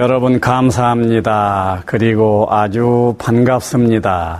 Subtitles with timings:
[0.00, 1.82] 여러분 감사합니다.
[1.84, 4.38] 그리고 아주 반갑습니다.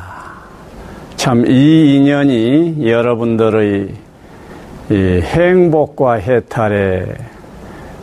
[1.17, 3.91] 참 이 인연이 여러분들의
[4.91, 7.05] 행복과 해탈에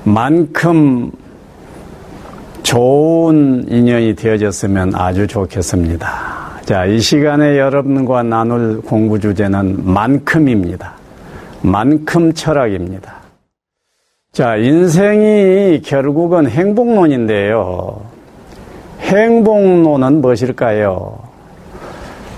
[0.04, 1.12] 만큼
[2.62, 6.62] 좋은 인연이 되어졌으면 아주 좋겠습니다.
[6.64, 10.94] 자, 이 시간에 여러분과 나눌 공부 주제는 만큼입니다.
[11.64, 13.17] 만큼 철학입니다.
[14.32, 18.02] 자, 인생이 결국은 행복론인데요.
[19.00, 21.18] 행복론은 무엇일까요?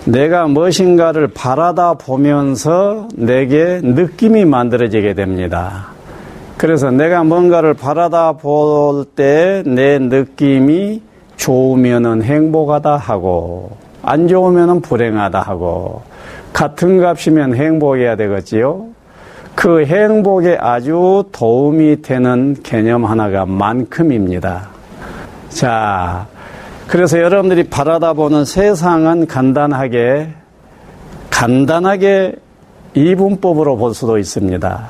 [0.05, 5.87] 내가 무엇인가를 바라다 보면서 내게 느낌이 만들어지게 됩니다.
[6.57, 11.01] 그래서 내가 뭔가를 바라다 볼 때 내 느낌이
[11.35, 16.01] 좋으면은 행복하다 하고 안 좋으면은 불행하다 하고
[16.53, 18.87] 같은 값이면 행복해야 되겠지요.
[19.59, 24.69] 그 행복에 아주 도움이 되는 개념 하나가 만큼입니다.
[25.49, 26.27] 자,
[26.87, 30.29] 그래서 여러분들이 바라다 보는 세상은 간단하게,
[31.29, 32.35] 간단하게
[32.93, 34.81] 이분법으로 볼 수도 있습니다.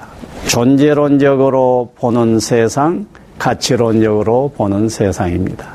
[0.45, 3.07] 존재론적으로 보는 세상,
[3.39, 5.65] 가치론적으로 보는 세상입니다.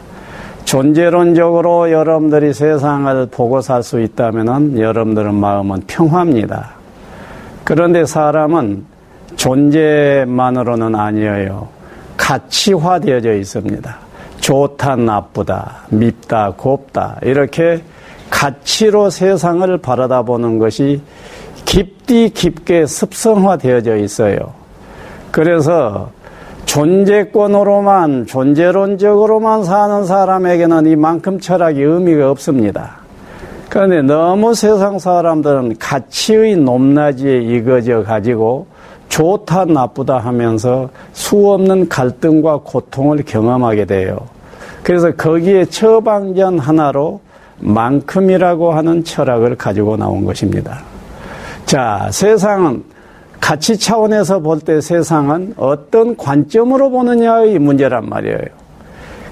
[0.67, 6.84] 존재론적으로 여러분들이 세상을 보고 살 수 있다면 여러분들의 마음은 평화입니다.
[7.65, 8.85] 그런데 사람은
[9.37, 11.69] 존재만으로는 아니에요.
[12.17, 13.97] 가치화되어져 있습니다.
[14.41, 17.19] 좋다, 나쁘다, 밉다, 곱다.
[17.23, 17.83] 이렇게
[18.31, 21.01] 가치로 세상을 바라다 보는 것이
[21.65, 24.37] 깊디 깊게 습성화되어져 있어요.
[25.31, 26.11] 그래서
[26.67, 33.04] 존재권으로만, 존재론적으로만 사는 사람에게는 이만큼 철학이 의미가 없습니다.
[33.75, 38.69] 그런데 너무 세상 사람들은 가치의 높낮이에 익어져 가지고
[39.09, 44.21] 좋다 나쁘다 하면서 수없는 갈등과 고통을 경험하게 돼요.
[44.85, 47.21] 그래서 거기에 처방전 하나로
[47.59, 50.79] 만큼이라고 하는 철학을 가지고 나온 것입니다.
[51.67, 52.85] 자, 세상은
[53.41, 58.39] 가치 차원에서 볼 때 세상은 어떤 관점으로 보느냐의 문제란 말이에요.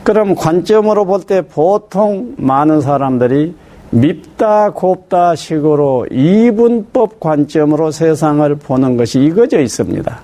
[0.02, 3.61] 그럼 관점으로 볼 때 보통 많은 사람들이
[3.92, 10.20] 밉다 곱다 식으로 이분법 관점으로 세상을 보는 것이 이거져 있습니다.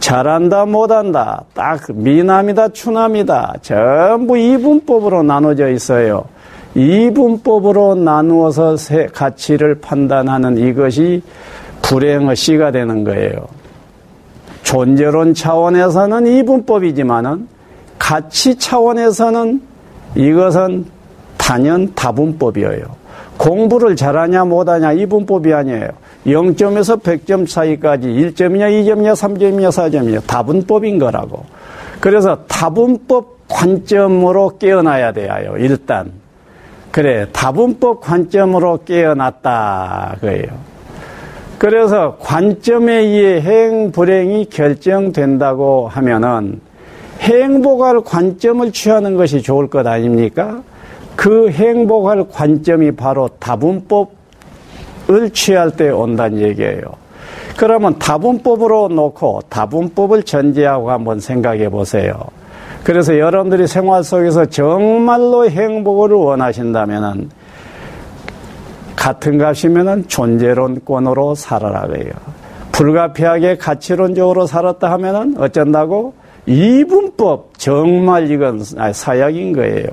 [0.00, 6.24] 잘한다 못한다 딱 미남이다 추남이다 전부 이분법으로 나눠져 있어요.
[6.74, 8.76] 이분법으로 나누어서
[9.12, 11.22] 가치를 판단하는 이것이
[11.82, 13.46] 불행의 씨가 되는 거예요.
[14.64, 17.46] 존재론 차원에서는 이분법이지만은
[18.00, 19.62] 가치 차원에서는
[20.16, 20.86] 이것은
[21.36, 23.01] 단연 다분법이에요.
[23.42, 25.88] 공부를 잘하냐 못하냐 이 분법이 아니에요.
[26.26, 31.44] 0점에서 100점 사이까지 1점이냐 2점이냐 3점이냐 4점이냐 다분법인 거라고.
[31.98, 35.54] 그래서 다분법 관점으로 깨어나야 돼요.
[35.58, 36.12] 일단.
[36.92, 40.46] 그래 다분법 관점으로 깨어났다 그예요.
[41.58, 46.60] 그래서 관점에 의해 행 불행이 결정된다고 하면은
[47.18, 50.62] 행복할 관점을 취하는 것이 좋을 것 아닙니까?
[51.16, 56.82] 그 행복할 관점이 바로 다분법을 취할 때 온다는 얘기예요.
[57.56, 62.14] 그러면 다분법으로 놓고 다분법을 전제하고 한번 생각해 보세요.
[62.82, 67.30] 그래서 여러분들이 생활 속에서 정말로 행복을 원하신다면
[68.96, 72.12] 같은 값이면 존재론권으로 살아라 그래요.
[72.72, 76.14] 불가피하게 가치론적으로 살았다 하면 어쩐다고?
[76.46, 78.62] 이분법 정말 이건
[78.92, 79.86] 사약인 거예요.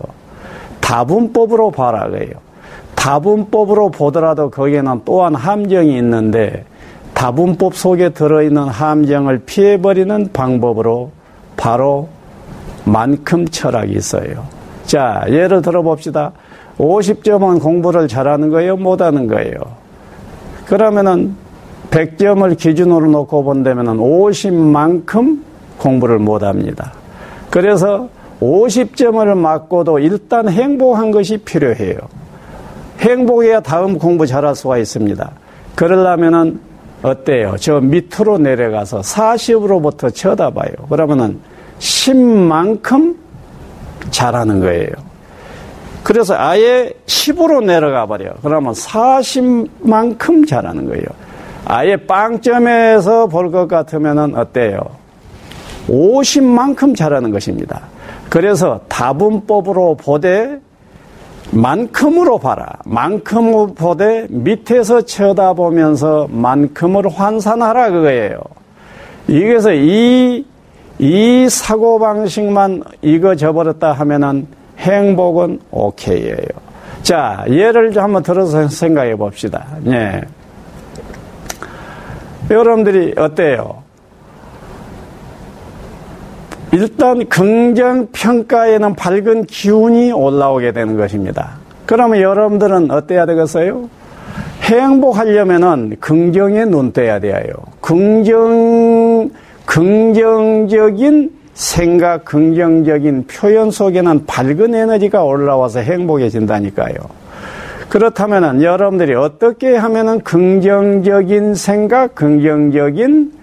[0.89, 2.33] 다분법으로 봐라 그래요.
[2.95, 6.65] 다분법으로 보더라도 거기에는 또한 함정이 있는데
[7.13, 11.11] 다분법 속에 들어있는 함정을 피해버리는 방법으로
[11.55, 12.09] 바로
[12.85, 14.45] 만큼 철학이 있어요.
[14.85, 16.31] 자, 예를 들어 봅시다.
[16.79, 18.75] 50점은 공부를 잘하는 거예요?
[18.75, 19.59] 못하는 거예요?
[20.65, 21.35] 그러면은
[21.91, 25.43] 100점을 기준으로 놓고 본다면 50만큼
[25.77, 26.93] 공부를 못합니다.
[27.51, 28.09] 그래서
[28.41, 31.97] 50점을 맞고도 일단 행복한 것이 필요해요.
[32.99, 35.31] 행복해야 다음 공부 잘할 수가 있습니다.
[35.75, 36.59] 그러려면은
[37.01, 37.55] 어때요?
[37.59, 40.71] 저 밑으로 내려가서 40으로부터 쳐다봐요.
[40.89, 41.39] 그러면은
[41.79, 43.15] 10만큼
[44.09, 44.89] 잘하는 거예요.
[46.03, 48.31] 그래서 아예 10으로 내려가 버려.
[48.41, 51.05] 그러면 40만큼 잘하는 거예요.
[51.65, 54.79] 아예 빵점에서 볼 것 같으면은 어때요?
[55.87, 57.81] 50만큼 잘하는 것입니다.
[58.29, 60.59] 그래서 다분법으로 보되
[61.51, 62.67] 만큼으로 봐라.
[62.85, 68.39] 만큼으로 보되 밑에서 쳐다보면서 만큼을 환산하라 그거예요.
[69.27, 70.45] 이게서 이
[70.99, 74.47] 이 사고방식만 이거 저버렸다 하면은
[74.77, 76.37] 행복은 오케이예요.
[77.01, 79.65] 자, 예를 좀 한번 들어서 생각해 봅시다.
[79.87, 80.21] 예.
[82.51, 83.81] 여러분들이 어때요?
[86.71, 91.57] 일단 긍정 평가에는 밝은 기운이 올라오게 되는 것입니다.
[91.85, 93.89] 그러면 여러분들은 어때야 되겠어요?
[94.61, 97.43] 행복하려면은 긍정에 눈 떼야 돼요.
[97.81, 99.31] 긍정
[99.65, 106.95] 긍정적인 생각, 긍정적인 표현 속에는 밝은 에너지가 올라와서 행복해진다니까요.
[107.89, 113.33] 그렇다면 여러분들이 어떻게 하면은 긍정적인 생각, 긍정적인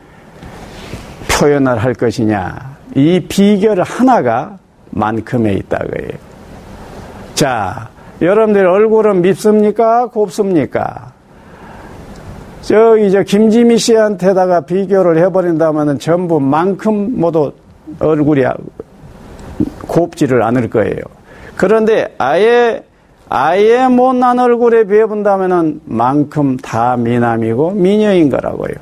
[1.29, 2.76] 표현을 할 것이냐.
[2.97, 4.57] 이 비결 하나가
[4.91, 6.09] 만큼에 있다고요.
[7.35, 7.91] 자,
[8.23, 10.07] 여러분들 얼굴은 밉습니까?
[10.07, 11.13] 곱습니까?
[12.63, 17.53] 저 김지미 씨한테다가 비교를 해버린다면 전부 만큼 모두
[18.01, 18.43] 얼굴이
[19.87, 20.97] 곱지를 않을 거예요.
[21.55, 22.83] 그런데 아예
[23.29, 28.75] 아예 못난 얼굴에 비해 본다면 만큼 다 미남이고 미녀인 거라고요.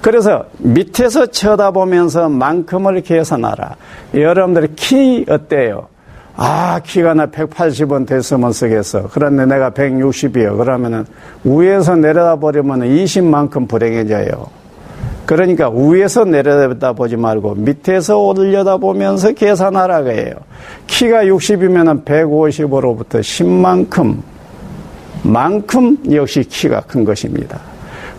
[0.00, 3.76] 그래서 밑에서 쳐다보면서 만큼을 계산하라.
[4.14, 5.88] 여러분들 키 어때요?
[6.36, 9.08] 아, 키가 나 180원 됐으면 쓰겠어.
[9.12, 10.56] 그런데 내가 160이요.
[10.56, 11.04] 그러면은
[11.44, 14.46] 위에서 내려다 버리면 20만큼 불행해져요.
[15.26, 20.32] 그러니까 위에서 내려다 보지 말고 밑에서 올려다 보면서 계산하라고 해요.
[20.86, 24.22] 키가 60이면 150으로부터 10만큼,
[25.22, 27.60] 만큼 역시 키가 큰 것입니다.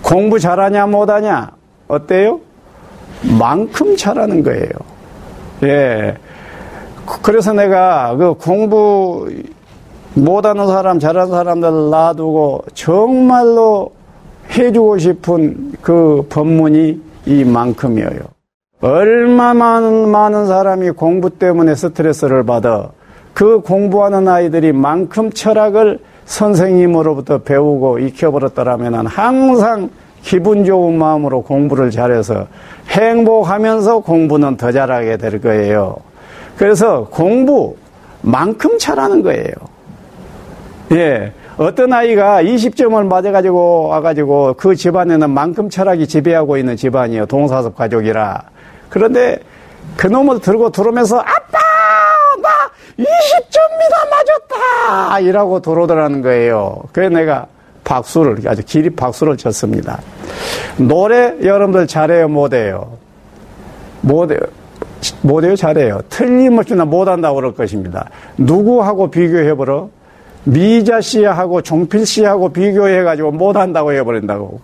[0.03, 1.60] 공부 잘하냐 못하냐
[1.91, 2.39] 어때요?
[3.37, 4.71] 만큼 잘하는 거예요.
[5.63, 6.15] 예.
[7.21, 9.29] 그래서 내가 그 공부
[10.13, 13.91] 못하는 사람, 잘하는 사람들 놔두고 정말로
[14.57, 18.19] 해주고 싶은 그 법문이 이만큼이에요.
[18.81, 22.89] 얼마나 많은 사람이 공부 때문에 스트레스를 받아
[23.33, 29.89] 그 공부하는 아이들이 만큼 철학을 선생님으로부터 배우고 익혀버렸더라면 항상
[30.21, 32.47] 기분 좋은 마음으로 공부를 잘해서
[32.89, 35.97] 행복하면서 공부는 더 잘하게 될 거예요.
[36.57, 39.51] 그래서 공부만큼 잘하는 거예요.
[40.91, 41.33] 예.
[41.57, 47.25] 어떤 아이가 20점을 맞아가지고 와가지고 그 집안에는 만큼 철학이 지배하고 있는 집안이에요.
[47.25, 48.43] 동사섭 가족이라.
[48.89, 49.39] 그런데
[49.97, 51.59] 그 놈을 들고 들어오면서 아빠!
[52.41, 52.49] 나
[52.97, 55.19] 20점이나 맞았다!
[55.19, 56.83] 이라고 들어오더라는 거예요.
[56.91, 57.47] 그래서 내가
[57.91, 59.99] 박수를, 아주 길이 박수를 쳤습니다.
[60.77, 62.93] 노래 여러분들 잘해요, 못해요?
[63.99, 64.39] 못해요.
[65.21, 65.99] 못해요, 잘해요.
[66.07, 68.09] 틀림없이 나 못한다고 그럴 것입니다.
[68.37, 69.89] 누구하고 비교해보러?
[70.45, 74.61] 미자 씨하고 종필 씨하고 비교해가지고 못한다고 해버린다고.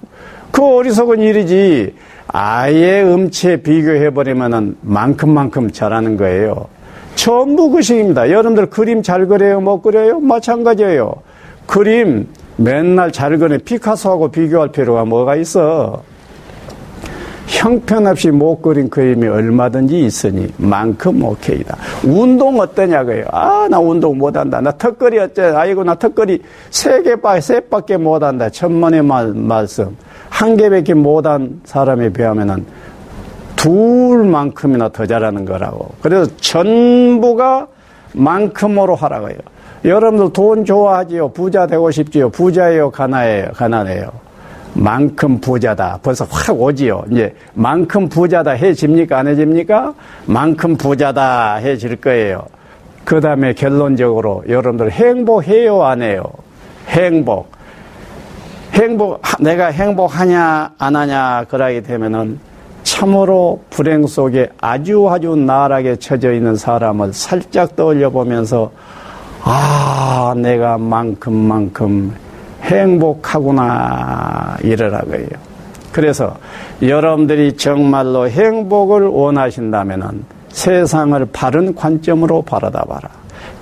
[0.52, 1.96] 그 어리석은 일이지.
[2.28, 6.68] 아예 음체 비교해버리면은 만큼만큼 잘하는 거예요.
[7.16, 8.30] 전부 그 식입니다.
[8.30, 9.60] 여러분들 그림 잘 그려요?
[9.60, 10.22] 못 그려요?
[10.22, 11.14] 마찬가지예요.
[11.66, 12.28] 그림
[12.58, 16.04] 맨날 잘 그려 피카소하고 비교할 필요가 뭐가 있어?
[17.48, 21.78] 형편없이 못 그린 그림이 얼마든지 있으니 만큼 오케이다.
[22.04, 23.26] 운동 어떠냐고요.
[23.32, 24.60] 아, 나 운동 못한다.
[24.60, 25.54] 나 턱걸이 어째?
[25.56, 28.50] 아이고, 나 턱걸이 세 개밖에, 셋밖에 못한다.
[28.50, 29.96] 천만의 말, 말씀.
[30.30, 32.66] 한 개밖에 못한 사람에 비하면은
[33.56, 35.92] 둘만큼이나 더 잘하는 거라고.
[36.02, 37.68] 그래서 전부가
[38.14, 39.36] 만큼으로 하라고요.
[39.88, 41.30] 여러분들 돈 좋아하지요?
[41.30, 42.30] 부자 되고 싶지요?
[42.30, 42.92] 부자예요?
[42.92, 43.52] 가난해요?
[43.56, 44.12] 가난해요?
[44.74, 46.00] 만큼 부자다.
[46.04, 47.06] 벌써 확 오지요.
[47.10, 49.18] 이제 만큼 부자다 해집니까?
[49.18, 49.94] 안 해집니까?
[50.26, 52.44] 만큼 부자다 해질 거예요.
[53.06, 55.82] 그 다음에 결론적으로 여러분들 행복해요?
[55.84, 56.24] 안 해요?
[56.90, 57.50] 행복.
[58.74, 62.40] 행복, 내가 행복하냐, 안 하냐, 그러게 되면은
[62.84, 68.72] 참으로 불행 속에 아주 아주 나락에 처져 있는 사람을 살짝 떠올려 보면서
[69.50, 72.14] 아, 내가 만큼만큼
[72.64, 75.26] 행복하구나 이러라고요.
[75.94, 76.36] 그래서
[76.82, 83.10] 여러분들이 정말로 행복을 원하신다면 세상을 바른 관점으로 바라다 봐라.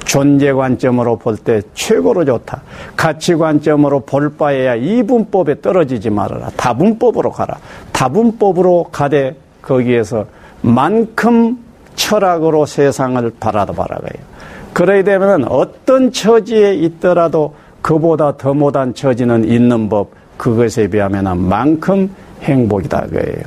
[0.06, 2.62] 존재 관점으로 볼 때 최고로 좋다.
[2.96, 6.50] 가치 관점으로 볼 바에야 이분법에 떨어지지 말아라.
[6.58, 7.58] 다분법으로 가라.
[7.92, 10.26] 다분법으로 가되 거기에서
[10.62, 11.58] 만큼
[11.96, 14.35] 철학으로 세상을 바라다 봐라고요.
[14.76, 23.06] 그래야 되면 어떤 처지에 있더라도 그보다 더 못한 처지는 있는 법, 그것에 비하면 만큼 행복이다
[23.08, 23.44] 그예요.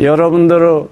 [0.00, 0.86] 여러분들의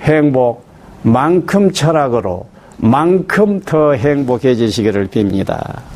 [0.00, 0.64] 행복,
[1.04, 2.46] 만큼 철학으로,
[2.78, 5.93] 만큼 더 행복해지시기를 빕니다.